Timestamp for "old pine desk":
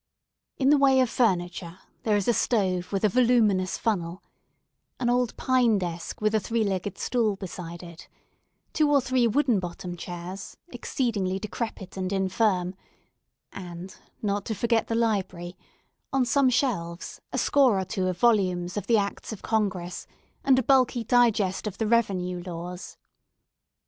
5.11-6.21